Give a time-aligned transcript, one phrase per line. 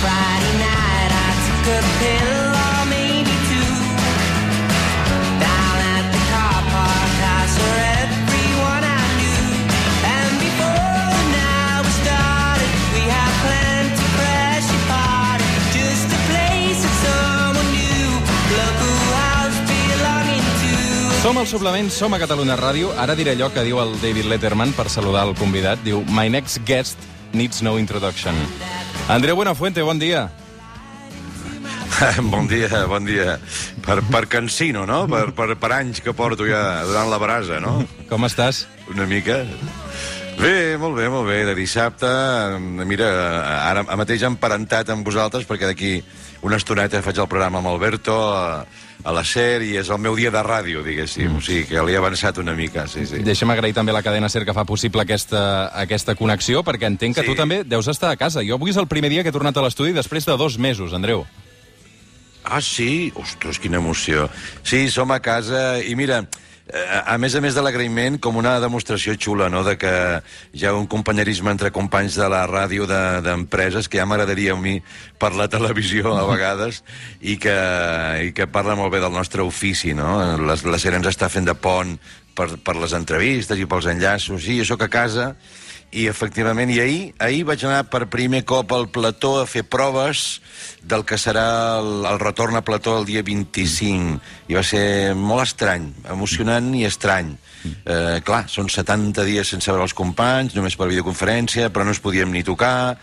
[0.00, 2.48] Friday night I took a pill
[5.98, 6.58] at the I.
[21.22, 22.94] Som al suplement, som a Catalunya Ràdio.
[22.96, 25.82] Ara diré allò que diu el David Letterman per saludar el convidat.
[25.84, 26.96] Diu, my next guest
[27.34, 28.38] needs no introduction.
[29.08, 30.28] Andreu Buenafuente, bon dia.
[32.30, 33.38] Bon dia, bon dia.
[33.82, 35.06] Per, per cansino, no?
[35.10, 37.80] Per, per, per anys que porto ja durant la brasa, no?
[38.10, 38.66] Com estàs?
[38.92, 39.40] Una mica.
[40.38, 41.40] Bé, molt bé, molt bé.
[41.48, 42.06] De dissabte,
[42.86, 43.08] mira,
[43.64, 45.96] ara mateix hem parentat amb vosaltres perquè d'aquí
[46.46, 48.62] una estoneta faig el programa amb Alberto a,
[49.04, 51.36] a la SER i és el meu dia de ràdio, diguéssim.
[51.38, 53.20] O sigui que l'he avançat una mica, sí, sí.
[53.24, 57.14] Deixa'm agrair també a la cadena SER que fa possible aquesta, aquesta connexió, perquè entenc
[57.16, 57.28] que Sí.
[57.28, 58.42] tu també deus estar a casa.
[58.44, 60.92] Jo avui és el primer dia que he tornat a l'estudi després de dos mesos,
[60.92, 61.26] Andreu.
[62.44, 63.12] Ah, sí?
[63.14, 64.28] Ostres, quina emoció.
[64.62, 66.24] Sí, som a casa i mira,
[67.06, 69.92] a més a més de l'agraïment, com una demostració xula, no?, de que
[70.52, 74.52] hi ha un companyerisme entre companys de la ràdio de- d'empreses de, que ja m'agradaria
[74.52, 74.76] a mi
[75.18, 76.82] per la televisió a vegades
[77.20, 77.56] i que,
[78.28, 80.18] i que parla molt bé del nostre ofici, no?
[80.44, 81.96] La, la SER ens està fent de pont
[82.36, 84.42] per, per les entrevistes i pels enllaços.
[84.44, 85.32] Sí, jo sóc a casa
[85.90, 90.40] i efectivament, i ahir, ahir vaig anar per primer cop al plató a fer proves
[90.84, 94.18] del que serà el, el retorn a plató el dia 25.
[94.52, 97.32] I va ser molt estrany, emocionant i estrany.
[97.64, 102.04] Eh, clar, són 70 dies sense veure els companys, només per videoconferència, però no ens
[102.04, 102.98] podíem ni tocar...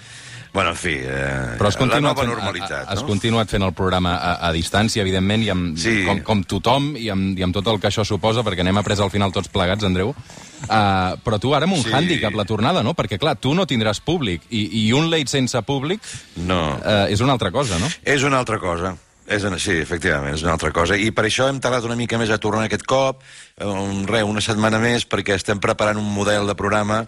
[0.55, 3.07] Bueno, en fi, eh, Però has la nova fent, normalitat, has no?
[3.09, 6.05] continuat fent el programa a, a distància, evidentment, i amb, Sí.
[6.07, 8.97] com, com tothom, i amb, i amb tot el que això suposa, perquè n'hem après
[9.03, 10.15] al final tots plegats, Andreu.
[10.15, 11.91] Uh, però tu ara amb un Sí.
[11.91, 12.93] hàndicap, la tornada, no?
[12.95, 15.99] Perquè, clar, tu no tindràs públic, i, i un late sense públic
[16.37, 16.77] No.
[16.79, 17.91] uh, és una altra cosa, no?
[18.05, 18.95] És una altra cosa.
[19.25, 20.93] És sí, efectivament, és una altra cosa.
[20.93, 23.23] I per això hem tardat una mica més a tornar aquest cop,
[23.57, 26.99] eh, un, re, una setmana més, perquè estem preparant un model de programa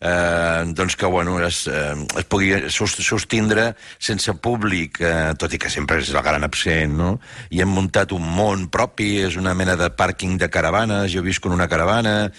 [0.00, 5.58] eh, doncs que bueno, es, eh, es pugui sos- sostindre sense públic, eh, tot i
[5.60, 7.18] que sempre és el gran absent, no?
[7.50, 11.44] I hem muntat un món propi, és una mena de pàrquing de caravanes, jo visc
[11.44, 12.32] en una caravana...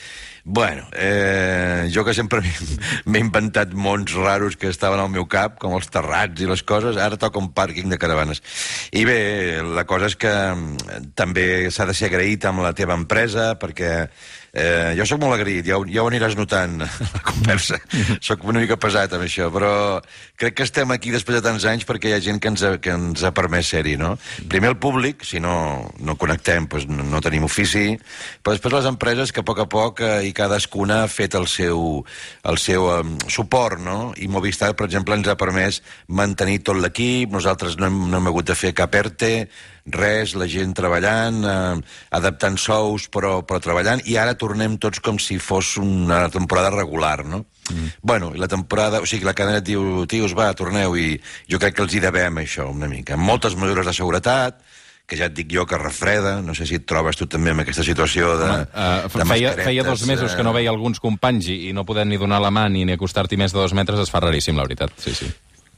[0.50, 2.40] Bueno, eh, jo que sempre
[3.06, 6.96] m'he- inventat mons raros que estaven al meu cap, com els terrats i les coses,
[6.96, 8.40] ara toca un pàrquing de caravanes.
[8.96, 9.18] I bé,
[9.76, 13.92] la cosa és que mm, també s'ha de ser agraït amb la teva empresa, perquè
[14.58, 16.80] eh, jo sóc molt agraït, ja, ja ho aniràs notant
[17.16, 17.78] la conversa.
[18.26, 19.72] sóc una mica pesat amb això, però
[20.40, 22.74] crec que estem aquí després de tants anys perquè hi ha gent que ens ha,
[22.82, 24.16] que ens ha permès ser-hi, no?
[24.50, 25.54] Primer el públic, si no,
[26.02, 27.94] no connectem, doncs no, no tenim ofici,
[28.42, 31.48] però després les empreses que a poc a poc eh, i cadascuna ha fet el
[31.52, 32.04] seu,
[32.48, 34.12] el seu um, suport, no?
[34.18, 38.32] I Movistar, per exemple, ens ha permès mantenir tot l'equip, nosaltres no hem, no hem
[38.32, 39.34] hagut de fer cap ERTE,
[39.94, 45.20] res, la gent treballant, eh, adaptant sous, però, però treballant, i ara tornem tots com
[45.20, 47.46] si fos una temporada regular, no?
[47.70, 47.94] Mm.
[48.02, 49.02] Bueno, la temporada...
[49.02, 51.18] O sigui, la cadena et diu, tios, va, torneu, i
[51.50, 53.16] jo crec que els hi devem això, una mica.
[53.18, 54.62] Amb moltes mesures de seguretat,
[55.08, 57.64] que ja et dic jo que refreda, no sé si et trobes tu també en
[57.64, 61.48] aquesta situació de, Uh, de feia, feia dos mesos que no eh, veia alguns companys
[61.48, 64.04] i, i no poder ni donar la mà ni, ni acostar-t'hi més de dos metres
[64.04, 64.92] es fa raríssim, la veritat.
[65.00, 65.32] Sí, sí.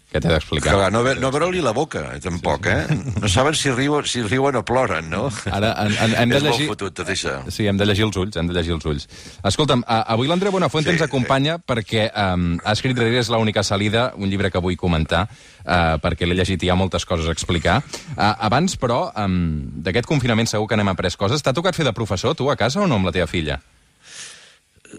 [0.09, 0.71] Què t'he d'explicar?
[0.73, 2.95] Clar, no, no veure-li la boca, tampoc, eh?
[3.21, 5.27] No saben si riuen, si riuen o ploren, no?
[5.53, 6.65] Ara en, en, hem de És llegir...
[6.65, 7.35] molt fotut, tot això.
[7.53, 9.05] Sí, hem de llegir els ulls, hem de llegir els ulls.
[9.45, 14.09] Escolta'm, avui l'Andreu Buenafuente Sí, ens acompanya perquè um, ha escrit Rere és l'única salida,
[14.17, 17.35] un llibre que vull comentar, uh, perquè l'he llegit i hi ha moltes coses a
[17.35, 17.81] explicar.
[18.15, 19.43] Uh, abans, però, um,
[19.85, 21.45] d'aquest confinament segur que n'hem après coses.
[21.45, 23.61] T'ha tocat fer de professor, tu, a casa, o no, amb la teva filla?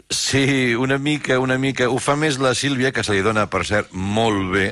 [0.08, 1.88] Sí, una mica, una mica.
[1.90, 4.66] Ho fa més la Sílvia, que se li dona, per cert, molt bé.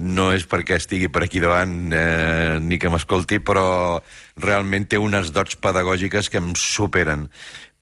[0.00, 4.00] No és perquè estigui per aquí davant eh, ni que m'escolti, però
[4.40, 7.28] realment té unes dots pedagògiques que em superen.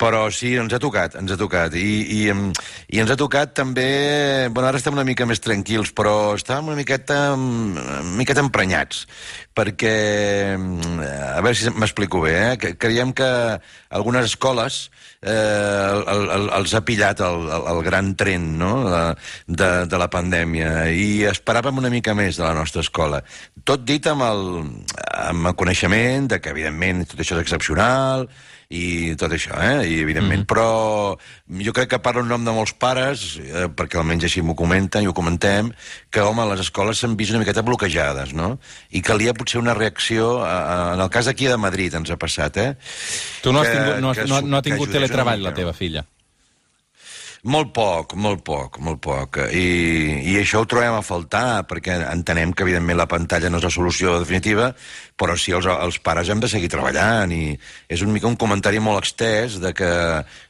[0.00, 1.74] Però sí, ens ha tocat, ens ha tocat.
[1.76, 2.20] I, i,
[2.94, 4.48] i ens ha tocat també...
[4.48, 9.04] Bueno, ara estem una mica més tranquils, però estàvem una miqueta, una miqueta emprenyats,
[9.52, 9.94] perquè...
[10.56, 12.74] A veure si m'explico bé, eh?
[12.80, 13.28] Creiem que
[13.90, 14.86] algunes escoles
[15.20, 18.72] eh, el, el, els ha pillat el, el, el gran tren no?
[18.88, 23.20] de, de la pandèmia i esperàvem una mica més de la nostra escola.
[23.68, 24.46] Tot dit amb el,
[25.26, 28.30] amb el coneixement de que, evidentment, tot això és excepcional
[28.70, 29.82] i tot això, eh?
[29.82, 30.40] I, evidentment.
[30.40, 30.46] Mm -hmm.
[30.46, 31.18] Però
[31.64, 35.02] jo crec que parlo en nom de molts pares, eh, perquè almenys així m'ho comenten
[35.02, 35.72] i ho comentem,
[36.10, 38.60] que, home, les escoles s'han vist una miqueta bloquejades, no?
[38.90, 42.16] I calia potser una reacció, a, a, en el cas aquí de Madrid ens ha
[42.16, 42.76] passat, eh?
[43.42, 45.72] Tu no has Que- tingut, no, has, que no, no ha tingut teletreball, la teva
[45.72, 46.04] filla?
[47.48, 49.38] Molt poc, molt poc, molt poc.
[49.56, 53.64] I, I això ho trobem a faltar, perquè entenem que, evidentment, la pantalla no és
[53.64, 54.66] la solució definitiva,
[55.16, 57.54] però sí els, els pares hem de seguir treballant, i
[57.88, 59.88] és un mica un comentari molt extès de que,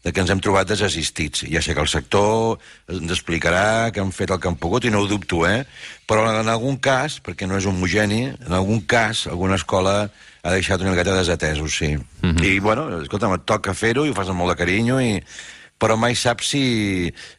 [0.03, 1.45] de que ens hem trobat desassistits.
[1.53, 2.59] Ja sé que el sector
[2.91, 5.63] ens explicarà que han fet el que han pogut, i no ho dubto, eh?
[6.11, 9.95] Però en algun cas, perquè no és homogeni, en algun cas, alguna escola
[10.43, 11.95] ha deixat una miqueta desatesos, sí.
[11.95, 12.45] Mm -hmm.
[12.51, 15.23] I, bueno, escolta'm, et toca fer-ho i ho fas amb molt de carinyo i
[15.81, 16.65] però mai saps si,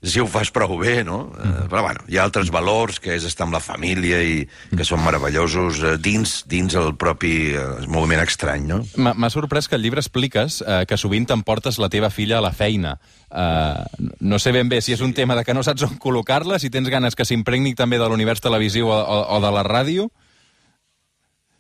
[0.02, 1.24] si ho fas prou bé, no?
[1.30, 1.52] Mm.
[1.52, 4.42] Uh, però, bueno, hi ha altres valors, que és estar amb la família i
[4.74, 8.82] que són meravellosos uh, dins dins el propi uh, moviment estrany, no?
[8.98, 12.54] M'ha sorprès que al llibre expliques uh, que sovint t'emportes la teva filla a la
[12.56, 12.98] feina.
[13.30, 13.86] Uh,
[14.20, 16.74] no sé ben bé si és un tema de que no saps on col·locar-la, si
[16.74, 20.10] tens ganes que s'impregni també de l'univers televisiu o, o, o de la ràdio,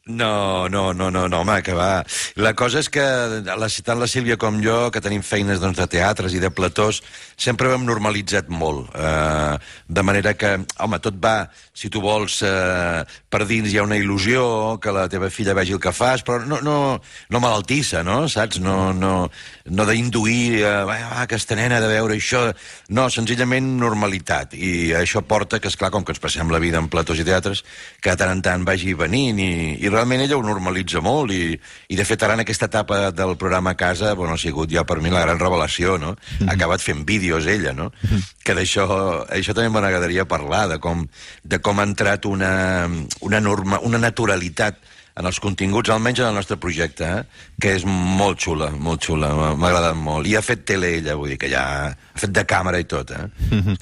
[0.08, 2.04] no, no, no, no, no, home, que va.
[2.42, 3.04] La cosa és que
[3.46, 7.04] la, tant la Sílvia com jo, que tenim feines doncs, de teatres i de platós,
[7.38, 8.90] sempre ho hem normalitzat molt.
[8.98, 11.36] Eh, de manera que, home, tot va,
[11.78, 15.78] si tu vols, eh, per dins hi ha una il·lusió, que la teva filla vegi
[15.78, 16.98] el que fas, però no, no,
[17.30, 18.24] no malaltissa, no?
[18.26, 18.58] Saps?
[18.58, 19.30] No, no,
[19.70, 22.48] no d'induir, eh, va, va, aquesta nena de veure això...
[22.90, 24.58] No, senzillament normalitat.
[24.58, 27.28] I això porta que, és clar com que ens passem la vida en platós i
[27.28, 27.62] teatres,
[28.02, 31.54] que tant en tant vagi venint i, i realment ella ho normalitza molt i,
[31.94, 34.84] i de fet ara en aquesta etapa del programa a casa bueno, ha sigut ja
[34.84, 36.12] per mi la gran revelació, no?
[36.12, 36.50] Mm -hmm.
[36.50, 37.92] Ha acabat fent vídeos ella, no?
[38.02, 38.22] Mm -hmm.
[38.44, 38.86] Que d'això
[39.30, 41.08] això també m'agradaria parlar, de com,
[41.44, 42.90] de com ha entrat una,
[43.22, 44.76] una, norma, una naturalitat
[45.20, 47.48] en els continguts, almenys en el nostre projecte, eh?
[47.62, 50.28] que és molt xula, molt xula, m'ha agradat molt.
[50.28, 53.12] I ha fet tele ella, vull dir que ja ha fet de càmera i tot,
[53.12, 53.28] eh?
[53.50, 53.76] Mm -hmm.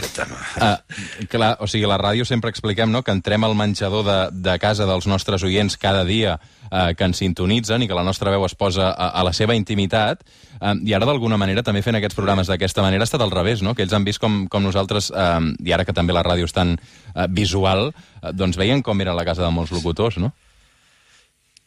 [0.57, 4.59] uh, clar, o sigui, la ràdio sempre expliquem no, que entrem al menjador de, de
[4.59, 6.39] casa dels nostres oients cada dia
[6.71, 9.55] uh, que ens sintonitzen i que la nostra veu es posa a, a la seva
[9.55, 10.23] intimitat,
[10.61, 13.61] uh, i ara d'alguna manera també fent aquests programes d'aquesta manera ha estat al revés,
[13.61, 13.75] no?
[13.75, 16.53] que ells han vist com, com nosaltres, uh, i ara que també la ràdio és
[16.53, 16.77] tan
[17.15, 20.33] uh, visual, uh, doncs veien com era la casa de molts locutors, no?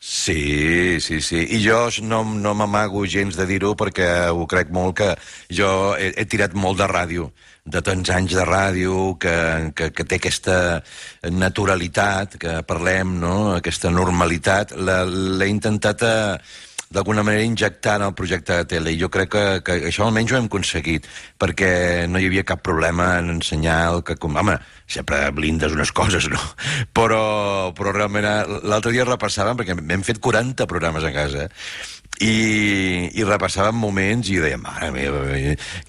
[0.04, 1.46] Sí, sí, sí.
[1.54, 5.10] I jo no, no m'amago gens de dir-ho perquè ho crec molt que
[5.58, 7.28] jo he, he tirat molt de ràdio,
[7.62, 9.36] de tants anys de ràdio, que,
[9.78, 10.56] que, que té aquesta
[11.30, 13.54] naturalitat, que parlem, no?
[13.54, 14.74] aquesta normalitat.
[14.74, 16.02] L'he intentat...
[16.02, 19.78] A, eh, d'alguna manera injectar en el projecte de tele i jo crec que, que
[19.90, 21.08] això almenys ho hem aconseguit
[21.40, 21.72] perquè
[22.10, 24.18] no hi havia cap problema en ensenyar el que...
[24.22, 24.54] Home,
[24.88, 26.40] sempre blindes unes coses, no?
[26.96, 31.48] Però, però realment eh, l'altre dia repassàvem, perquè hem fet 40 programes a casa,
[32.22, 35.22] i, i repassàvem moments i dèiem, mare meva,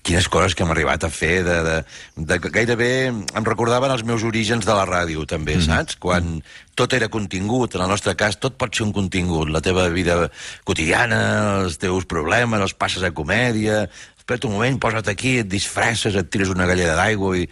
[0.05, 1.75] quines coses que hem arribat a fer, de, de,
[2.17, 5.65] de, gairebé em recordaven els meus orígens de la ràdio, també, mm.
[5.67, 5.99] saps?
[6.01, 6.39] Quan
[6.79, 10.23] tot era contingut, en el nostre cas tot pot ser un contingut, la teva vida
[10.65, 11.21] quotidiana,
[11.61, 13.83] els teus problemes, els passes a comèdia,
[14.17, 17.47] espera un moment, posa't aquí, et disfresses, et tires una galleda d'aigua i...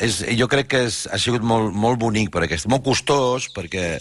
[0.00, 3.98] És, jo crec que és, ha sigut molt, molt bonic per aquest, molt costós, perquè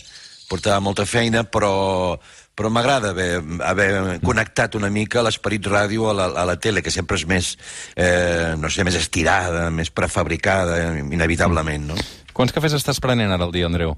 [0.47, 2.15] portava molta feina, però
[2.59, 6.91] però m'agrada haver, haver connectat una mica l'esperit ràdio a la, a la tele, que
[6.91, 7.53] sempre és més,
[7.95, 11.99] eh, no sé, més estirada, més prefabricada, inevitablement, no?
[12.35, 13.95] Quants cafès estàs prenent ara al dia, Andreu?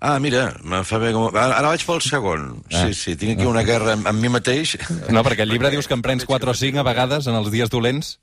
[0.00, 1.34] Ah, mira, me fa bé com...
[1.36, 2.46] Ara vaig pel segon.
[2.70, 2.86] Ah.
[2.86, 4.78] Sí, sí, tinc aquí una guerra amb, amb mi mateix.
[5.12, 7.50] No, perquè el llibre dius que en prens 4 o 5 a vegades en els
[7.52, 8.14] dies dolents.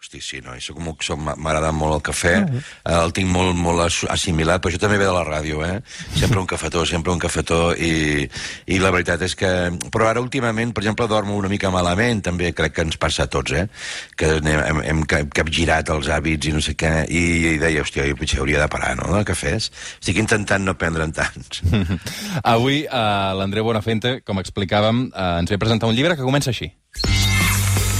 [0.00, 3.02] Hosti, sí, no, això com som, m'agrada molt el cafè, uh -huh.
[3.02, 5.82] el tinc molt, molt assimilat, però això també ve de la ràdio, eh?
[6.16, 8.26] Sempre un cafetó, sempre un cafetó, i,
[8.64, 9.70] i la veritat és que...
[9.92, 13.26] Però ara, últimament, per exemple, dormo una mica malament, també crec que ens passa a
[13.26, 13.68] tots, eh?
[14.16, 18.16] Que hem, hem capgirat els hàbits i no sé què, i, i deia, hòstia, jo
[18.16, 19.70] potser hauria de parar, no?, de cafès.
[20.00, 21.60] Estic intentant no prendre'n tants.
[22.42, 26.72] Avui, uh, l'Andreu Bonafente, com explicàvem, uh, ens ve presentar un llibre que comença així.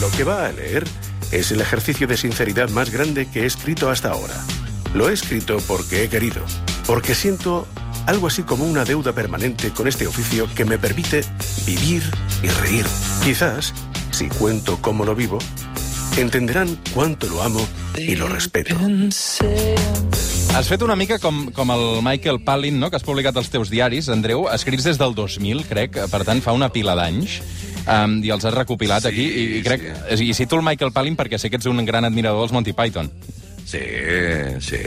[0.00, 0.86] Lo que va a leer
[1.32, 4.34] Es el ejercicio de sinceridad más grande que he escrito hasta ahora.
[4.94, 6.42] Lo he escrito porque he querido,
[6.86, 7.68] porque siento
[8.06, 11.24] algo así como una deuda permanente con este oficio que me permite
[11.64, 12.02] vivir
[12.42, 12.84] y reír.
[13.22, 13.72] Quizás,
[14.10, 15.38] si cuento cómo lo vivo,
[16.16, 18.74] entenderán cuánto lo amo i lo respeto.
[20.50, 23.70] Has fet una mica com, com el Michael Palin, no?, que has publicat als teus
[23.70, 27.38] diaris, Andreu, escrits des del 2000, crec, per tant fa una pila d'anys
[27.86, 29.86] um, i els has recopilat sí, aquí, i, i crec...
[30.16, 30.30] Sí.
[30.30, 33.10] I cito el Michael Palin perquè sé que ets un gran admirador dels Monty Python.
[33.70, 33.78] Sí,
[34.58, 34.78] sí.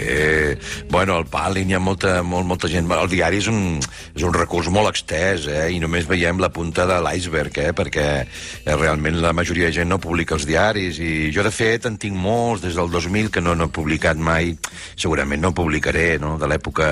[0.89, 2.89] Bueno, al Palin hi ha molta, molt, molta gent...
[2.91, 3.77] El diari és un,
[4.11, 5.69] és un recurs molt extès, eh?
[5.71, 7.71] i només veiem la punta de l'iceberg, eh?
[7.71, 11.87] perquè eh, realment la majoria de gent no publica els diaris, i jo, de fet,
[11.87, 14.51] en tinc molts des del 2000 que no, no he publicat mai
[14.99, 16.89] segurament no publicaré, no?, de l'època,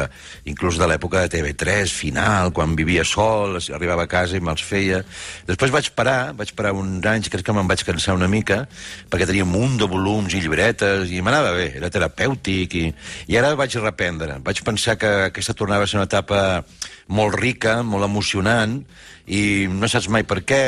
[0.48, 5.01] inclús de l'època de TV3, final, quan vivia sol, arribava a casa i me'ls feia.
[5.50, 8.63] Després vaig parar, vaig parar uns anys, crec que me'n vaig cansar una mica,
[9.12, 12.93] perquè tenia un munt de volums i llibretes, i m'anava bé, era terapèutic, i,
[13.31, 14.39] i ara vaig reprendre.
[14.45, 16.63] Vaig pensar que aquesta tornava a ser una etapa
[17.12, 18.80] molt rica, molt emocionant,
[19.32, 20.62] i no saps mai per què.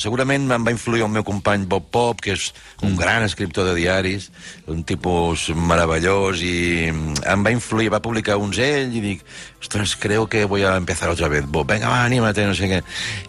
[0.00, 2.48] Segurament em va influir el meu company Bob Pop, que és
[2.86, 4.30] un gran escriptor de diaris,
[4.72, 9.24] un tipus meravellós, i em va influir, va publicar uns ell, i dic,
[9.60, 12.80] ostres, creo que voy a empezar otra vez, Bob, venga, va, anímate, no sé què.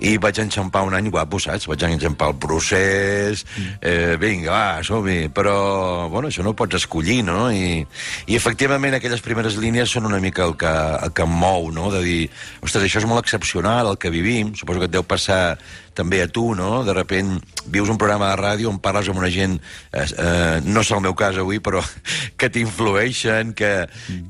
[0.05, 1.67] I vaig enxampar un any guapo, saps?
[1.67, 3.45] Vaig enxampar el procés,
[3.81, 5.27] eh, vinga, va, som-hi.
[5.33, 7.49] Però, bueno, això no ho pots escollir, no?
[7.51, 7.81] I,
[8.27, 11.89] i efectivament aquelles primeres línies són una mica el que, el que em mou, no?
[11.91, 12.21] De dir,
[12.61, 15.57] ostres, això és molt excepcional, el que vivim, suposo que et deu passar
[15.97, 16.83] també a tu, no?
[16.85, 17.39] De repent
[17.73, 19.57] vius un programa de ràdio on parles amb una gent,
[19.91, 21.81] eh, eh, no és el meu cas avui, però
[22.39, 23.71] que t'influeixen, que,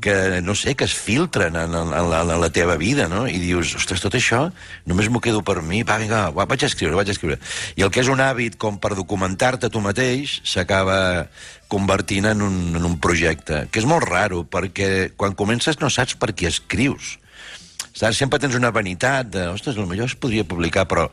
[0.04, 0.16] que,
[0.46, 3.26] no sé, que es filtren en, en, en, la, en la teva vida, no?
[3.28, 4.48] I dius, ostres, tot això
[4.88, 7.40] només m'ho quedo per mi, va, vinga, va, vaig a escriure, vaig a escriure.
[7.76, 11.28] I el que és un hàbit com per documentar-te tu mateix s'acaba
[11.68, 16.16] convertint en un, en un projecte, que és molt raro, perquè quan comences no saps
[16.16, 17.18] per qui escrius.
[17.98, 18.20] Saps?
[18.20, 21.08] Sempre tens una vanitat de, ostres, potser es podria publicar, però,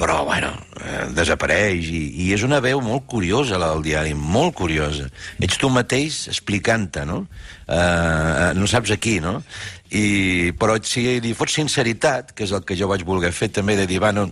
[0.00, 1.90] però bueno, eh, desapareix.
[1.92, 5.10] I, I és una veu molt curiosa, la del diari, molt curiosa.
[5.36, 7.26] Ets tu mateix explicant-te, no?
[7.68, 9.42] Eh, no saps aquí, no?
[9.90, 13.76] I, però si li fots sinceritat, que és el que jo vaig voler fer també,
[13.76, 14.30] de dir, va, no,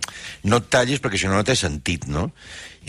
[0.49, 2.31] no et tallis perquè això no té sentit, no?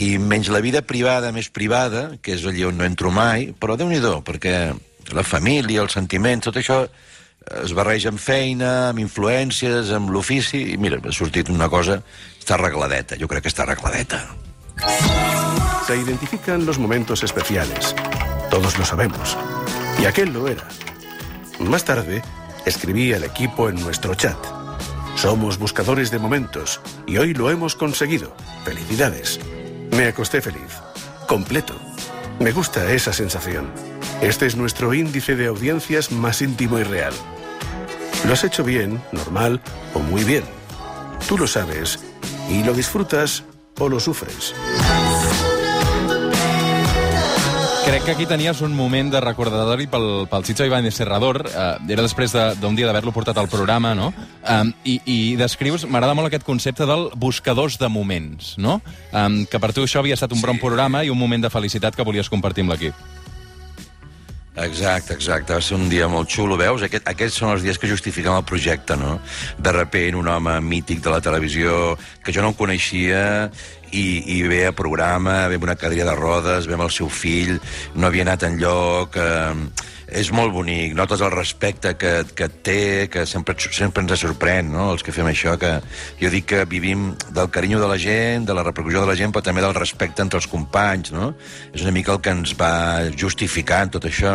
[0.00, 3.76] I menys la vida privada més privada, que és allà on no entro mai, però
[3.76, 4.56] déu nhi perquè
[5.12, 6.86] la família, els sentiments, tot això
[7.64, 12.02] es barreja feina, amb influències, amb l'ofici, mira, ha una cosa,
[12.38, 14.22] està arregladeta, jo crec que està arregladeta.
[15.86, 17.94] Se identifican los momentos especiales.
[18.50, 19.36] Todos lo sabemos.
[20.00, 20.66] Y aquel lo era.
[21.58, 22.22] Más tarde,
[22.64, 24.38] escribí al equipo en nuestro chat.
[25.16, 28.34] Somos buscadores de momentos y hoy lo hemos conseguido.
[28.64, 29.40] Felicidades.
[29.90, 30.78] Me acosté feliz.
[31.26, 31.74] Completo.
[32.38, 33.89] Me gusta esa sensación.
[34.22, 37.12] Este es nuestro índice de audiencias más íntimo y real.
[38.26, 39.60] Lo has hecho bien, normal
[39.94, 40.44] o muy bien.
[41.28, 41.98] Tú lo sabes
[42.50, 43.44] y lo disfrutas
[43.78, 44.54] o lo sufres.
[47.86, 51.40] Crec que aquí tenies un moment de recordatori pel, pel Chicho Ibáñez Serrador.
[51.48, 54.12] Uh, era després de- d'un dia d'haver-lo portat al programa, no?
[54.46, 58.80] Um, i, I descrius, m'agrada molt aquest concepte del buscadors de moments, no?
[59.10, 61.96] Um, que per tu això havia estat un bon programa i un moment de felicitat
[61.96, 62.94] que volies compartir amb l'equip.
[64.60, 65.54] Exacte, exacte.
[65.56, 66.82] Va ser un dia molt xulo, veus?
[66.84, 69.18] Aquest, aquests són els dies que justifiquen el projecte, no?
[69.58, 73.22] De repent, un home mític de la televisió que jo no coneixia
[73.90, 74.04] i,
[74.36, 77.56] i ve a programa, ve amb una cadira de rodes, ve amb el seu fill,
[77.94, 79.16] no havia anat enlloc...
[79.16, 84.70] Eh, és molt bonic, notes el respecte que, que té, que sempre, sempre ens sorprèn,
[84.72, 85.76] no?, els que fem això, que
[86.20, 89.32] jo dic que vivim del carinyo de la gent, de la repercussió de la gent,
[89.34, 91.30] però també del respecte entre els companys, no?
[91.72, 94.34] És una mica el que ens va justificant tot això.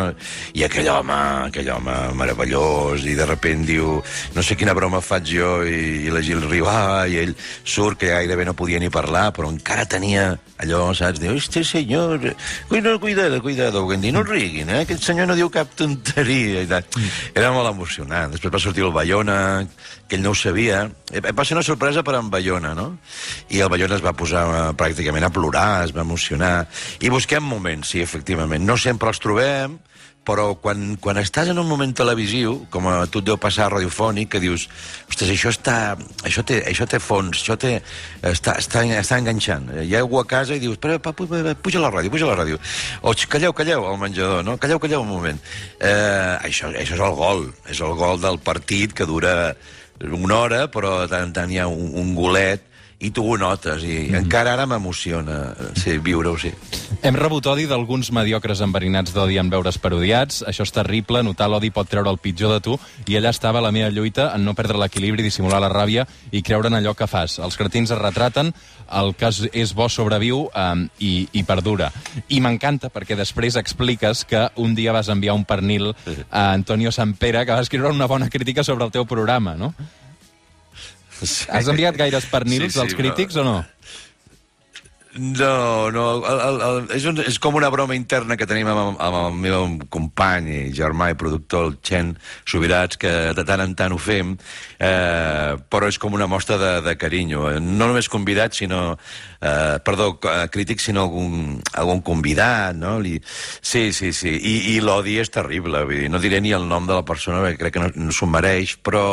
[0.56, 1.18] I aquell home,
[1.50, 4.00] aquell home meravellós, i de repent diu,
[4.34, 8.12] no sé quina broma faig jo, i, i la Gil ah, i ell surt que
[8.14, 11.20] gairebé no podia ni parlar, però encara tenia allò, saps?
[11.20, 12.32] Diu, este senyor,
[12.68, 14.80] cuidado, cuidado, cuidado, no riguin, eh?
[14.84, 16.86] Aquest senyor no diu cap tonteria i tal.
[17.34, 18.32] Era molt emocionant.
[18.34, 19.38] Després va sortir el Bayona,
[20.08, 20.84] que ell no ho sabia.
[21.12, 22.88] Eh, Va ser una sorpresa per en Bayona, no?
[23.50, 26.68] I el Bayona es va posar eh, pràcticament a plorar, es va emocionar.
[27.00, 28.64] I busquem moments, sí, efectivament.
[28.64, 29.78] No sempre els trobem,
[30.26, 34.28] però quan, quan estàs en un moment televisiu, com a tu et deu passar radiofònic,
[34.32, 34.64] que dius,
[35.08, 35.76] ostres, això, està,
[36.26, 37.76] això, té, això té fons, això té,
[38.26, 39.70] està, està, està enganxant.
[39.84, 42.26] Hi ha algú a casa i dius, espera, pa, pu, pu- puja la ràdio, puja
[42.26, 42.58] la ràdio.
[43.02, 44.58] O "Xt, calleu, calleu, al menjador, no?
[44.58, 45.38] Calleu, calleu un moment.
[45.80, 49.54] Eh, això, això és el gol, és el gol del partit que dura
[50.02, 52.60] una hora, però tant tant hi ha un, un golet
[52.98, 54.20] i tu ho notes, i mm.
[54.22, 56.52] encara ara m'emociona sí, viure-ho, sí.
[57.04, 60.40] Hem rebut odi d'alguns mediocres enverinats d'odi en veure's parodiats.
[60.48, 63.72] Això és terrible, notar l'odi pot treure el pitjor de tu, i allà estava la
[63.74, 67.36] meva lluita en no perdre l'equilibri, dissimular la ràbia i creure en allò que fas.
[67.38, 68.54] Els cretins es retraten,
[68.96, 71.90] el que és- bo sobreviu um, i, i perdura.
[72.28, 75.92] I m'encanta perquè després expliques que un dia vas enviar un pernil
[76.30, 79.74] a Antonio Sampere que va escriure una bona crítica sobre el teu programa, no?
[81.22, 83.56] Has enviat gaires pernils Sí, sí, als crítics o no?
[85.18, 88.98] No, no, el, el, el, és, un, és com una broma interna que tenim amb,
[89.00, 92.10] amb el meu company i germà i productor, el Chen
[92.44, 94.34] Subirats, que de tant en tant ho fem,
[94.76, 97.48] eh, però és com una mostra de, de carinyo.
[97.62, 98.98] No només convidats, sinó...
[99.36, 102.96] Eh, perdó, eh, crítics, sinó algun, algun convidat, no?
[103.00, 103.16] Li...
[103.24, 104.34] Sí, sí, sí.
[104.36, 107.40] I, i l'odi és terrible, vull dir, no diré ni el nom de la persona,
[107.44, 109.06] perquè crec que no, no s'ho mereix, però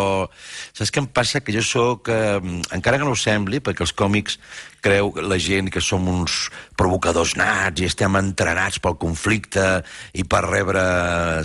[0.74, 1.44] saps què em passa?
[1.44, 2.40] Que jo sóc, eh,
[2.76, 4.40] encara que no ho sembli, perquè els còmics
[4.84, 6.50] creu la gent que som uns
[6.80, 9.66] provocadors nats i estem entrenats pel conflicte
[10.14, 10.84] i per rebre,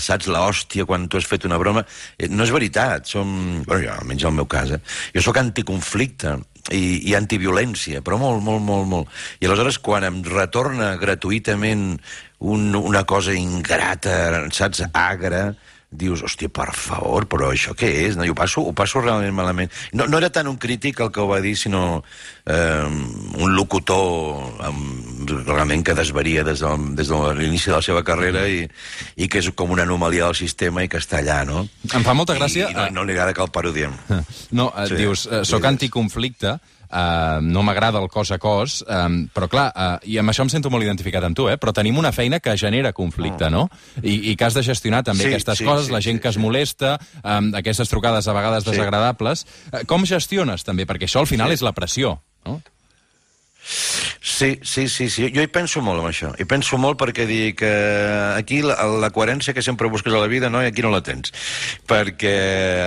[0.03, 1.85] saps, l'hòstia quan tu has fet una broma.
[2.19, 3.31] Eh, No és veritat, som...
[3.67, 4.83] Bueno, jo, almenys el meu cas, eh?
[5.15, 6.37] Jo sóc anticonflicte
[6.75, 9.19] i, i antiviolència, però molt, molt, molt, molt.
[9.41, 11.91] I aleshores, quan em retorna gratuïtament
[12.39, 15.53] un, una cosa ingrata, saps, agra,
[15.91, 18.17] dius, hòstia, per favor, però això què és?
[18.19, 19.73] No, jo ho passo, ho passo realment malament.
[19.97, 22.03] No, no era tant un crític el que ho va dir, sinó
[22.45, 28.05] eh, un locutor amb, realment que desvaria des, del, des de l'inici de la seva
[28.05, 28.67] carrera i,
[29.17, 31.65] i que és com una anomalia del sistema i que està allà, no?
[31.89, 32.69] Em fa molta gràcia...
[32.69, 33.97] I, i no, no li agrada que el parodiem.
[34.59, 36.55] No, eh, Sí, dius, eh, soc anticonflicte,
[36.91, 40.49] eh, no m'agrada el cos a cos, eh, però clar, eh, i amb això em
[40.53, 43.69] sento molt identificat amb tu, eh, però tenim una feina que genera conflicte, no?
[44.03, 46.23] I, i que has de gestionar també Sí, aquestes sí, coses, sí, la gent sí,
[46.23, 48.71] que es molesta, eh, aquestes trucades a vegades Sí.
[48.71, 49.47] desagradables.
[49.73, 50.87] Eh, com gestiones també?
[50.87, 51.55] Perquè això al final Sí.
[51.55, 52.61] és la pressió, no?
[53.69, 55.29] Sí, sí, sí, sí.
[55.35, 56.31] Jo hi penso molt amb això.
[56.41, 57.73] Hi penso molt perquè dic que
[58.39, 60.63] aquí la, la coherència que sempre busques a la vida, no?
[60.65, 61.35] I aquí no la tens.
[61.89, 62.33] Perquè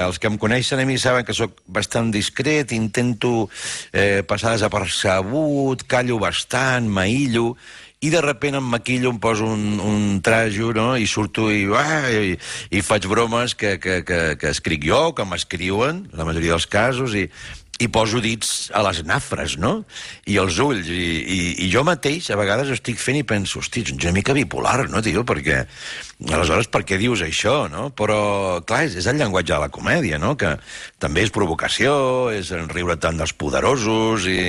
[0.02, 3.50] els que em coneixen a mi saben que sóc bastant discret, intento
[3.94, 7.54] eh, passar desapercebut, callo bastant, m'aïllo,
[8.02, 12.10] i de repent em maquillo, em poso un, un trajo, no?, i surto i, ah,
[12.10, 12.34] i,
[12.74, 17.14] i faig bromes que, que, que, que escric jo, que m'escriuen, la majoria dels casos,
[17.14, 17.28] i,
[17.82, 19.74] i poso dits a les nafres, no?
[20.30, 20.90] I els ulls.
[20.92, 24.36] I, i, i jo mateix, a vegades, estic fent i penso, hosti, ets una mica
[24.38, 25.26] bipolar, no, tio?
[25.28, 25.64] Perquè,
[26.30, 27.90] aleshores, per què dius això, no?
[27.98, 28.22] Però,
[28.68, 30.36] clar, és, és el llenguatge de la comèdia, no?
[30.38, 30.56] Que
[31.02, 31.94] també és provocació,
[32.36, 34.42] és riure tant dels poderosos i...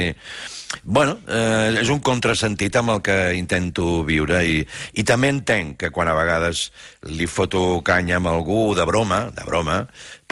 [0.83, 4.63] Bueno, eh, és un contrasentit amb el que intento viure i,
[4.97, 6.71] i també entenc que quan a vegades
[7.13, 9.83] li foto canya amb algú de broma, de broma,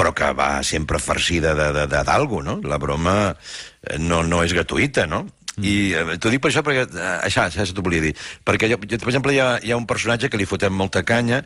[0.01, 2.57] però que va sempre farcida de- de- de- d'algú, no?
[2.65, 5.27] La broma eh, no, no és gratuïta, no?
[5.61, 6.87] I eh, t'ho dic per això, perquè...
[6.89, 8.15] Eh, això, això t'ho volia dir.
[8.49, 11.03] Perquè, jo, jo, per exemple, hi ha, hi ha un personatge que li fotem molta
[11.05, 11.43] canya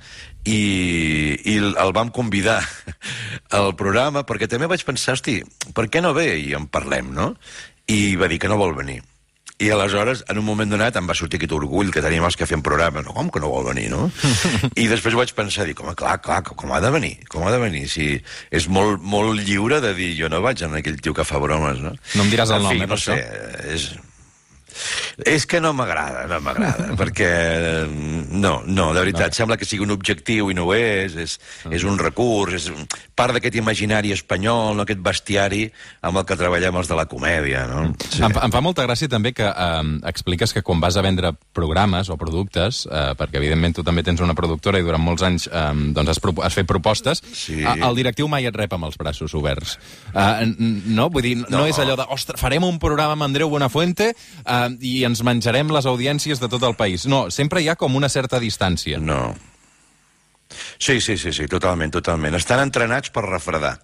[0.46, 0.60] i,
[1.50, 2.60] i el vam convidar
[3.58, 5.40] al programa perquè també vaig pensar, hosti,
[5.74, 7.32] per què no ve i en parlem, no?
[7.90, 9.00] I va dir que no vol venir.
[9.62, 12.46] I aleshores, en un moment donat, em va sortir aquest orgull que teníem els que
[12.50, 13.04] fem programa.
[13.06, 14.08] No, com que no vol venir, no?
[14.82, 17.12] I després vaig pensar, dic, home, clar, clar, com ha de venir?
[17.30, 17.84] Com ha de venir?
[17.92, 18.08] Si
[18.50, 21.78] és molt, molt lliure de dir, jo no vaig amb aquell tio que fa bromes,
[21.84, 21.94] no?
[21.94, 23.20] No em diràs el En nom, fi, eh, per no sé,
[23.76, 23.86] és...
[25.24, 27.30] És que no m'agrada, no m'agrada, perquè
[27.88, 29.38] no, no, de veritat, no.
[29.38, 31.36] sembla que sigui un objectiu i no ho és, és,
[31.70, 32.68] és un recurs, és
[33.14, 35.64] part d'aquest imaginari espanyol, no, aquest bestiari
[36.04, 37.84] amb el que treballem els de la comèdia, no?
[38.08, 38.22] Sí.
[38.24, 42.10] Em, em fa molta gràcia també que eh, expliques que quan vas a vendre programes
[42.10, 45.64] o productes, eh, perquè evidentment tu també tens una productora i durant molts anys eh,
[45.94, 47.60] doncs has, has fet propostes, Sí.
[47.64, 49.76] el directiu mai et rep amb els braços oberts.
[50.14, 50.46] Eh,
[50.94, 51.08] no?
[51.12, 51.66] Vull dir, no, no No.
[51.70, 55.88] és allò de, ostres, farem un programa amb Andreu Buenafuente eh, i ens menjarem les
[55.90, 57.08] audiències de tot el país.
[57.10, 59.00] No, sempre hi ha com una certa distància.
[59.00, 59.34] No.
[60.78, 62.36] Sí, sí, sí, sí, totalment, totalment.
[62.38, 63.74] Estan entrenats per refredar,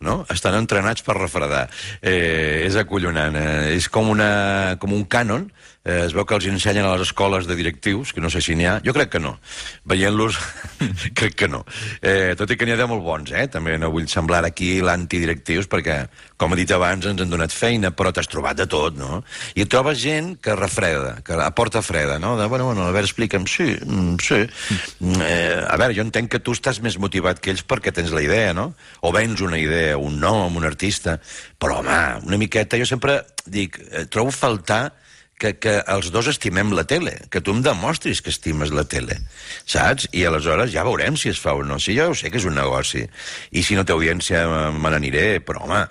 [0.00, 0.22] no?
[0.32, 1.66] Estan entrenats per refredar.
[2.00, 3.36] Eh, és acollonant.
[3.36, 3.74] Eh?
[3.76, 5.48] És com, una, com un cànon.
[5.84, 8.54] Eh, es veu que els ensenyen a les escoles de directius, que no sé si
[8.56, 8.78] n'hi ha.
[8.84, 9.34] Jo crec que no.
[9.84, 10.38] Veient-los,
[11.18, 11.60] crec que no.
[12.00, 13.44] Eh, tot i que n'hi ha de molt bons, eh?
[13.52, 15.98] També no vull semblar aquí l'antidirectius, perquè,
[16.40, 19.20] com he dit abans, ens han donat feina, però t'has trobat de tot, no?
[19.60, 22.38] I trobes gent que refreda, que aporta freda, no?
[22.40, 24.40] De, bueno, bueno, a veure, explica'm, sí, mm, sí.
[25.00, 28.12] Mm, Eh, a veure, jo entenc que tu estàs més motivat que ells perquè tens
[28.12, 28.70] la idea, no?
[29.04, 31.18] O vens una idea, un nom, un artista,
[31.60, 34.92] però, home, una miqueta, jo sempre dic, eh, trobo faltar
[35.38, 39.18] que, que els dos estimem la tele, que tu em demostris que estimes la tele,
[39.66, 40.08] saps?
[40.12, 41.80] I aleshores ja veurem si es fa o no.
[41.82, 43.04] Si jo sé que és un negoci,
[43.52, 45.82] i si no té audiència me n'aniré, però home,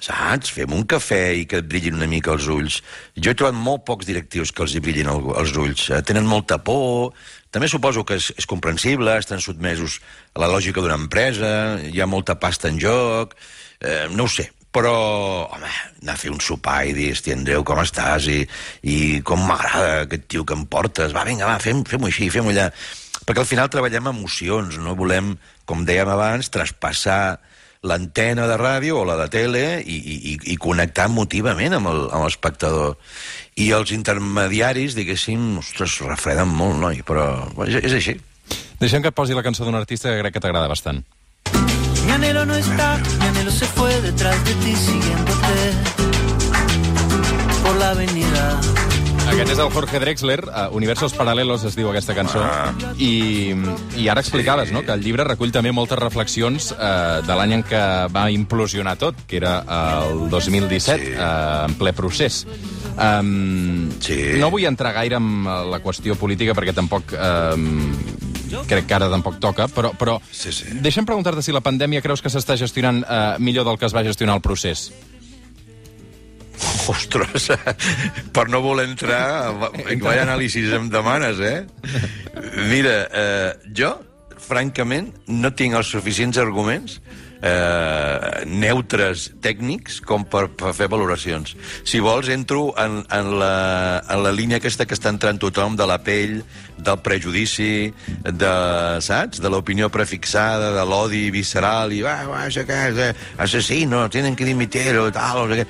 [0.00, 0.52] saps?
[0.54, 2.80] Fem un cafè i que et brillin una mica els ulls.
[3.16, 5.88] Jo he trobat molt pocs directius que els hi brillin el, els ulls.
[5.90, 7.14] Eh, Tenen molta por,
[7.54, 10.00] també suposo que és, és comprensible, estan sotmesos
[10.34, 11.50] a la lògica d'una empresa,
[11.82, 13.34] hi ha molta pasta en joc,
[13.80, 14.94] eh, no ho sé, però,
[15.48, 15.68] home,
[16.02, 18.28] anar a fer un sopar i dir, hosti, Andreu, com estàs?
[18.30, 18.42] I,
[18.84, 21.14] i com m'agrada aquest tio que em portes.
[21.16, 22.68] Va, vinga, va, fem- fem-ho així, fem-ho allà.
[23.24, 25.34] Perquè al final treballem emocions, no volem,
[25.68, 27.38] com dèiem abans, traspassar
[27.86, 29.96] l'antena de ràdio o la de tele i,
[30.32, 31.90] i, i connectar emotivament amb
[32.24, 32.96] l'espectador.
[33.60, 37.28] I els intermediaris, diguéssim, ostres, refreden molt, noi, però
[37.68, 38.16] és, és així.
[38.80, 41.04] Deixem que et posi la cançó d'un artista que crec que t'agrada bastant.
[42.18, 45.72] Anhelo no está, mi anhelo se fue detrás de ti siguiéndote
[47.64, 48.60] por la avenida.
[49.28, 52.72] Aquest és el Jorge Drexler, uh, Universos Paralelos es diu aquesta cançó, Ah.
[52.96, 53.52] i,
[54.00, 57.64] i ara explicaves no, que el llibre recull també moltes reflexions uh, de l'any en
[57.68, 59.58] què va implosionar tot, que era
[60.08, 61.12] el 2017, Sí.
[61.14, 62.46] uh, en ple procés.
[62.98, 64.16] Um, Sí.
[64.40, 67.12] No vull entrar gaire en la qüestió política perquè tampoc...
[67.12, 67.92] Um,
[68.68, 70.72] crec que ara tampoc toca, però, però Sí, sí.
[70.82, 74.04] deixa'm preguntar-te si la pandèmia creus que s'està gestionant uh, millor del que es va
[74.06, 74.88] gestionar el procés.
[76.88, 77.50] Ostres,
[78.34, 79.52] per no voler entrar,
[80.00, 81.66] vaya anàlisi em demanes, eh?
[82.70, 83.92] Mira, eh, jo,
[84.42, 86.98] francament, no tinc els suficients arguments
[87.42, 91.54] eh, neutres tècnics com per, per fer valoracions.
[91.86, 95.86] Si vols, entro en, en, la, en la línia aquesta que està entrant tothom de
[95.88, 96.40] la pell,
[96.78, 98.52] del prejudici, de,
[99.02, 99.42] saps?
[99.42, 103.00] De l'opinió prefixada, de l'odi visceral, i va, va, això què és?
[103.08, 103.10] Eh?
[103.42, 105.68] Assassino, tienen que dimitir-ho, tal, no sé què.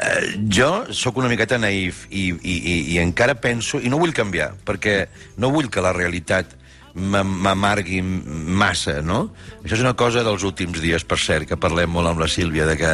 [0.00, 4.16] Eh, jo sóc una miqueta naïf i, i, i, i encara penso, i no vull
[4.16, 5.02] canviar, perquè
[5.40, 6.56] no vull que la realitat
[6.94, 9.22] m'amargui massa, no?
[9.62, 12.66] Això és una cosa dels últims dies, per cert, que parlem molt amb la Sílvia,
[12.68, 12.90] de que,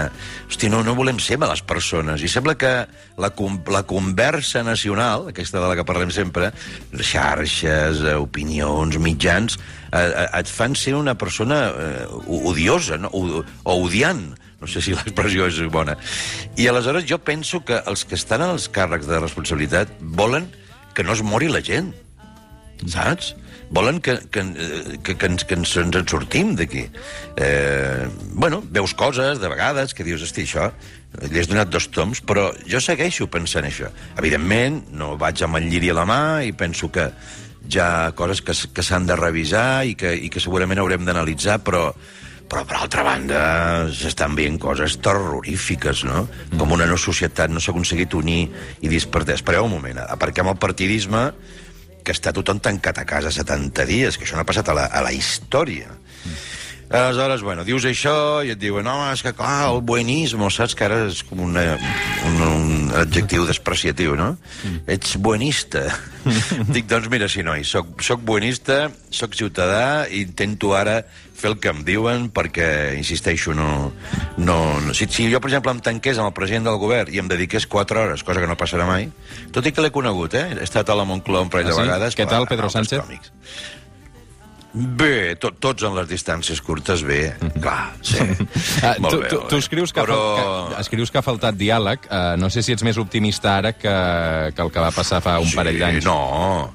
[0.50, 2.22] hosti, no, no volem ser males persones.
[2.22, 2.72] I sembla que
[3.20, 3.32] la,
[3.72, 6.52] la conversa nacional, aquesta de la que parlem sempre,
[6.92, 9.58] xarxes, eh, opinions, mitjans,
[9.92, 13.12] eh, eh, et fan ser una persona eh, odiosa, no?
[13.12, 14.28] o, o odiant.
[14.56, 15.98] No sé si l'expressió és bona.
[16.56, 20.48] I aleshores jo penso que els que estan als càrrecs de responsabilitat volen
[20.96, 21.92] que no es mori la gent
[22.84, 23.34] saps?
[23.70, 24.42] Volen que, que,
[25.02, 26.84] que, que, ens, que ens, ens en sortim d'aquí.
[27.36, 30.68] Eh, bueno, veus coses, de vegades, que dius, hosti, això,
[31.26, 33.90] li has donat dos toms, però jo segueixo pensant això.
[34.20, 37.10] Evidentment, no vaig amb el lliri a la mà i penso que
[37.82, 41.90] ha coses que, que s'han de revisar i que, i que segurament haurem d'analitzar, però
[42.46, 43.38] però, per altra banda,
[43.90, 46.28] s'estan veient coses terrorífiques, no?
[46.54, 48.44] Com una no societat no s'ha aconseguit unir
[48.86, 49.34] i dispertar.
[49.34, 51.24] Espereu un moment, aparquem el partidisme,
[52.06, 54.86] que està tothom tancat a casa 70 dies, que això no ha passat a la,
[54.86, 55.90] a la història.
[56.86, 60.86] Aleshores, bueno, dius això i et diuen, no, és que clar, el buenismo, saps que
[60.86, 61.64] ara és com una,
[62.28, 62.68] un, un
[63.02, 64.36] adjectiu despreciatiu, no?
[64.86, 65.82] Ets buenista.
[66.74, 71.00] Dic, doncs mira, sí, noi, soc, soc buenista, soc ciutadà, i intento ara
[71.36, 73.92] fer el que em diuen perquè, insisteixo, no...
[74.38, 77.20] no, no si, si jo, per exemple, em tanqués amb el president del govern i
[77.22, 79.10] em dediqués 4 hores, cosa que no passarà mai,
[79.52, 80.46] tot i que l'he conegut, eh?
[80.58, 81.86] He estat a la Moncloa un parell Ah, de sí?
[81.86, 82.16] vegades.
[82.18, 83.00] Què tal, Pedro Sánchez?
[83.04, 83.32] còmics.
[84.76, 87.30] Bé, to, tots en les distàncies curtes, bé,
[87.64, 88.18] clar, sí.
[88.84, 90.18] Ah, Molt tu, bé, tu, tu escrius, que, Però...
[90.36, 92.04] que, escrius que ha faltat diàleg.
[92.10, 93.94] Uh, no sé si ets més optimista ara que,
[94.52, 96.04] que el que va passar fa un sí, parell d'anys.
[96.04, 96.74] No,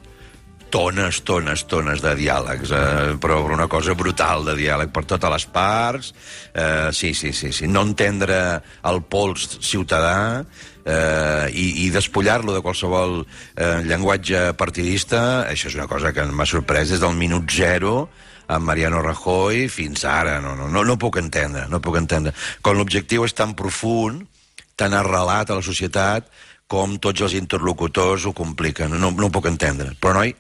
[0.71, 5.45] tones, tones, tones de diàlegs, eh, però una cosa brutal de diàleg per totes les
[5.51, 6.13] parts.
[6.53, 7.67] Eh, sí, sí, sí, sí.
[7.67, 10.41] No entendre el pols ciutadà
[10.85, 16.47] eh, i, i despullar-lo de qualsevol eh, llenguatge partidista, això és una cosa que m'ha
[16.49, 18.09] sorprès des del minut zero
[18.51, 20.39] amb Mariano Rajoy fins ara.
[20.43, 22.33] No, no, no, no puc entendre, no puc entendre.
[22.63, 24.25] Quan l'objectiu és tan profund,
[24.75, 26.27] tan arrelat a la societat,
[26.71, 28.95] com tots els interlocutors ho compliquen.
[28.95, 29.91] No, no ho puc entendre.
[29.99, 30.33] Però, noi,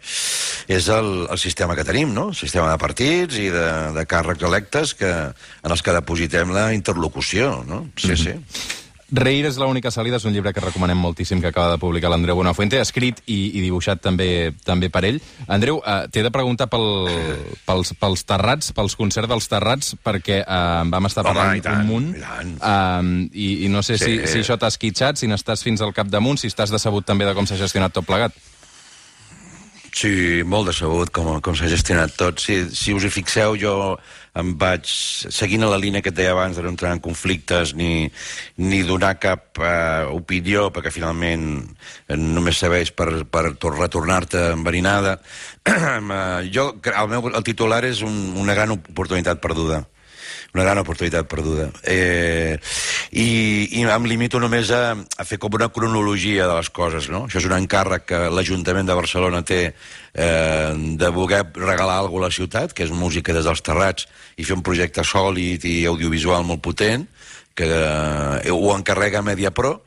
[0.71, 2.29] és el, el sistema que tenim, no?
[2.31, 3.67] El sistema de partits i de,
[3.97, 7.83] de càrrecs electes que, en els que depositem la interlocució, no?
[7.99, 8.37] Sí, sí.
[9.11, 12.37] Reir és l'única salida, és un llibre que recomanem moltíssim que acaba de publicar l'Andreu
[12.39, 15.19] Buenafuente, escrit i, i dibuixat també també per ell.
[15.51, 16.85] Andreu, eh, t'he de preguntar pel,
[17.67, 21.65] pels, pels terrats, pels concerts dels terrats, perquè eh, en vam estar Home, parlant i
[21.65, 22.55] tant, un munt, i tant.
[22.61, 24.05] eh, i, i no sé Sí.
[24.21, 27.35] si, si això t'ha esquitxat, si n'estàs fins al capdamunt, si estàs decebut també de
[27.35, 28.31] com s'ha gestionat tot plegat.
[29.91, 32.39] Sí, molt decebut com, com s'ha gestionat tot.
[32.39, 33.73] Si, si us hi fixeu, jo
[34.39, 37.73] em vaig, seguint a la línia que et deia abans de no entrar en conflictes
[37.75, 38.07] ni,
[38.55, 41.43] ni donar cap eh, opinió, perquè finalment
[42.07, 45.17] eh, només serveix per, per tor- retornar-te enverinada,
[45.67, 49.83] eh, jo, el, meu, el titular és un, una gran oportunitat perduda
[50.53, 51.69] una gran oportunitat perduda.
[51.83, 52.59] Eh,
[53.11, 53.27] i,
[53.79, 57.25] I em limito només a, a fer com una cronologia de les coses, no?
[57.27, 62.29] Això és un encàrrec que l'Ajuntament de Barcelona té eh, de voler regalar alguna a
[62.29, 66.43] la ciutat, que és música des dels terrats, i fer un projecte sòlid i audiovisual
[66.47, 67.07] molt potent,
[67.55, 69.79] que eh, ho encarrega Mediapro,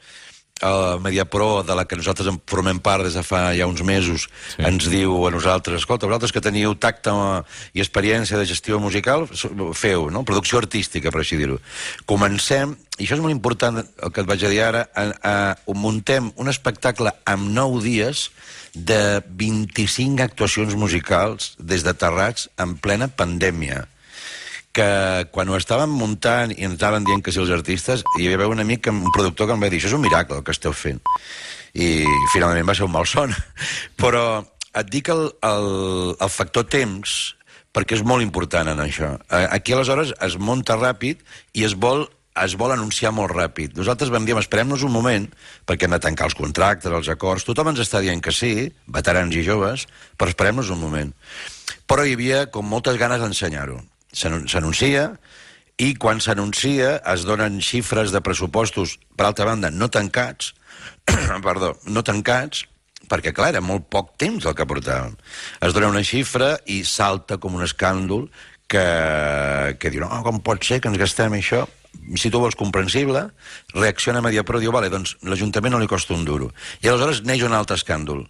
[0.61, 4.29] el Mediapro, de la que nosaltres en formem part des de fa ja uns mesos,
[4.55, 4.63] Sí.
[4.63, 7.11] ens diu a nosaltres, escolta, vosaltres que teniu tacte
[7.75, 9.27] i experiència de gestió musical,
[9.75, 10.25] feu, no?
[10.25, 11.59] Producció artística, per així dir-ho.
[12.07, 15.57] Comencem, i això és molt important, el que et vaig a dir ara, a, a,
[15.75, 18.31] muntem un espectacle amb 9 dies
[18.75, 23.89] de 25 actuacions musicals des de Terrats en plena pandèmia
[24.75, 24.89] que
[25.35, 28.63] quan ho estàvem muntant i ens anaven dient que si els artistes, hi havia un
[28.65, 31.01] amic, un productor que em va dir, això és un miracle que esteu fent.
[31.75, 33.33] I finalment va ser un malson.
[34.03, 34.43] Però
[34.75, 35.71] et dic el, el,
[36.19, 37.35] el factor temps,
[37.75, 39.15] perquè és molt important en això.
[39.31, 41.23] Aquí, aleshores, es munta ràpid
[41.59, 43.77] i es vol es vol anunciar molt ràpid.
[43.79, 45.29] Nosaltres vam dir, esperem-nos un moment,
[45.71, 49.39] perquè hem de tancar els contractes, els acords, tothom ens està dient que sí, veterans
[49.39, 49.87] i joves,
[50.19, 51.13] però esperem-nos un moment.
[51.87, 53.79] Però hi havia com moltes ganes d'ensenyar-ho.
[54.15, 55.09] S'anu- S'anuncia,
[55.83, 60.53] i quan s'anuncia es donen xifres de pressupostos, per altra banda, no tancats,
[61.45, 62.65] perdó, no tancats,
[63.11, 65.17] perquè, clar, era molt poc temps el que portàvem.
[65.61, 68.29] Es dona una xifra i salta com un escàndol
[68.71, 68.85] que,
[69.79, 71.65] que diu, no, com pot ser que ens gastem això?
[72.19, 73.21] Si tu vols comprensible,
[73.75, 76.49] reacciona Mediapro i diu, vale, doncs l'Ajuntament no li costa un duro.
[76.83, 78.25] I aleshores neix un altre escàndol,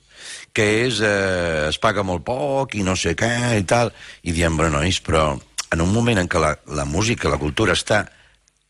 [0.57, 3.93] que és, eh, es paga molt poc i no sé què i tal,
[4.23, 5.33] i diem, bueno, nois, però
[5.75, 8.05] en un moment en què la, la música, la cultura està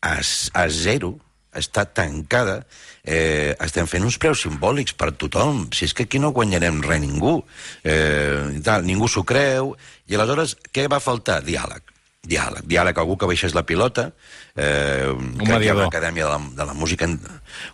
[0.01, 1.15] a, a zero,
[1.55, 2.59] està tancada,
[3.05, 5.65] eh, estem fent uns preus simbòlics per tothom.
[5.73, 7.37] Si és que aquí no guanyarem res ningú.
[7.83, 9.75] Eh, tal, ningú s'ho creu.
[10.09, 11.41] I aleshores, què va faltar?
[11.47, 11.93] Diàleg.
[12.25, 12.65] Diàleg.
[12.67, 14.09] Diàleg, algú que baixés la pilota.
[14.55, 15.85] Eh, un ha mediador.
[15.85, 17.09] una acadèmia de la, de la música...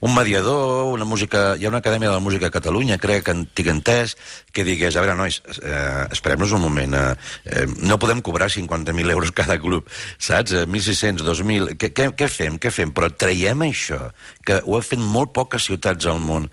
[0.02, 1.56] Un mediador, una música...
[1.58, 4.16] Hi ha una acadèmia de la música a Catalunya, crec, que antic entès,
[4.52, 6.96] que digués, a veure, nois, eh, esperem-nos un moment.
[6.98, 10.54] Eh, eh, no podem cobrar 50.000 euros cada club, saps?
[10.54, 11.76] Eh, 1.600, 2.000...
[11.82, 12.58] Què, què, què fem?
[12.62, 12.94] Què fem?
[12.96, 14.12] Però traiem això,
[14.46, 16.50] que ho han fet molt poques ciutats al món.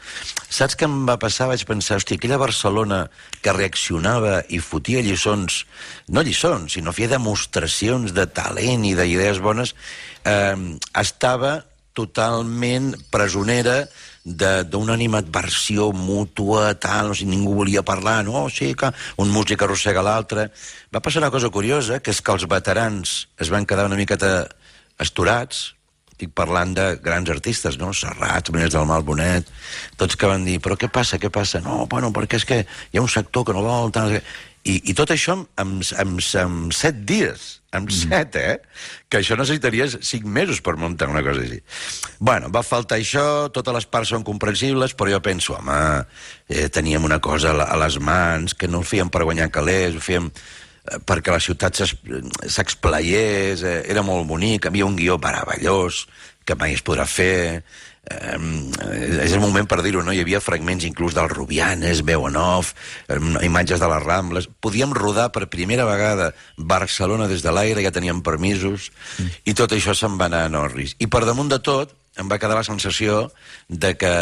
[0.48, 1.48] Saps què em va passar?
[1.50, 3.04] Vaig pensar, hòstia, aquella Barcelona
[3.42, 5.64] que reaccionava i fotia lliçons,
[6.12, 9.74] no lliçons, sinó feia demostracions de talent i d'idees bones,
[10.24, 10.56] eh,
[11.00, 11.58] estava
[11.96, 13.82] totalment presonera
[14.24, 20.04] d'una animadversió mútua, tal, no sé, ningú volia parlar, no, sí, que un músic arrossega
[20.04, 20.50] l'altre.
[20.94, 24.46] Va passar una cosa curiosa, que és que els veterans es van quedar una miqueta
[25.00, 25.72] esturats,
[26.18, 27.92] estic parlant de grans artistes, no?
[27.94, 29.46] Serrat, Benés del Mal, Bonet,
[29.96, 31.62] tots que van dir, però què passa, què passa?
[31.62, 33.92] No, bueno, perquè és que hi ha un sector que no vol...
[33.94, 34.18] Tal,
[34.66, 38.54] i, I tot això en, en, en set dies, en set, eh?
[39.10, 41.58] Que això necessitaries cinc mesos per muntar una cosa així.
[42.18, 45.76] Bueno, va faltar això, totes les parts són comprensibles, però jo penso, home,
[46.48, 50.00] eh, teníem una cosa a les mans, que no ho fèiem per guanyar calés, ho
[50.00, 51.96] fèiem eh, perquè la ciutat s'es-
[52.48, 56.06] s'explayés, eh, era molt bonic, havia un guió meravellós
[56.48, 57.62] que mai es podrà fer.
[58.08, 60.14] Eh, és el moment per dir-ho, no?
[60.14, 62.02] Hi havia fragments inclús del Rubianes,
[62.38, 62.74] off,
[63.08, 64.48] eh, imatges de les Rambles.
[64.60, 68.90] Podíem rodar per primera vegada Barcelona des de l'aire, ja teníem permisos,
[69.44, 70.96] i tot això se'n va anar a Norris.
[70.98, 73.30] I per damunt de tot, em va quedar la sensació
[73.68, 74.14] de que,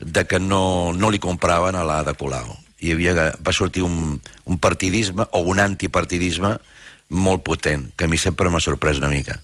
[0.00, 2.56] de que no, no li compraven a la de Colau.
[2.80, 6.56] Hi havia, va sortir un, un partidisme o un antipartidisme
[7.08, 9.36] molt potent, que a mi sempre m'ha sorprès una mica.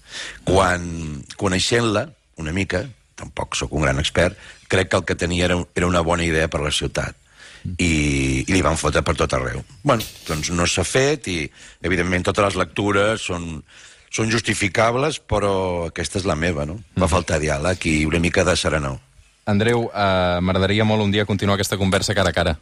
[0.47, 2.07] Quan, coneixent-la,
[2.41, 2.87] una mica,
[3.21, 4.37] tampoc sóc un gran expert,
[4.71, 7.17] crec que el que tenia era, era una bona idea per la ciutat.
[7.61, 9.59] I, i li van fotre per tot arreu.
[9.85, 11.43] bueno, doncs no s'ha fet i,
[11.85, 13.61] evidentment, totes les lectures són,
[14.09, 15.53] són justificables, però
[15.91, 16.79] aquesta és la meva, no?
[16.97, 18.97] Va faltar diàleg i una mica de serenor.
[19.45, 22.57] Andreu, eh, m'agradaria molt un dia continuar aquesta conversa cara a cara.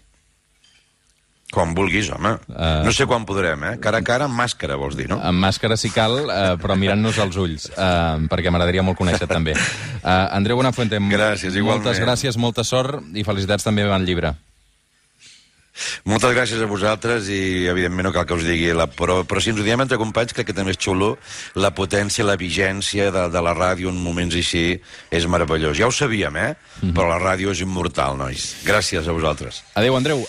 [1.49, 2.35] Quan vulguis, home.
[2.53, 2.81] Eh.
[2.85, 3.71] No sé quan podrem, eh?
[3.81, 5.17] Cara a cara, amb màscara, vols dir, no?
[5.17, 9.55] Amb màscara si cal, eh, però mirant-nos als ulls, eh, perquè m'agradaria molt conèixer també.
[9.57, 11.81] Eh, Andreu Bonafuente, Gràcies, igualment.
[11.88, 14.35] moltes gràcies, molta sort i felicitats també amb el llibre.
[16.03, 19.51] Moltes gràcies a vosaltres i, evidentment, no cal que us digui, la, però, però si
[19.53, 21.13] ens ho diem entre companys, crec que també és xulo
[21.55, 24.63] la potència, la vigència de, de la ràdio en moments així
[25.15, 25.77] és meravellós.
[25.79, 26.49] Ja ho sabíem, eh?
[26.81, 28.57] Però la ràdio és immortal, nois.
[28.67, 29.62] Gràcies a vosaltres.
[29.79, 30.17] Adéu, Andreu.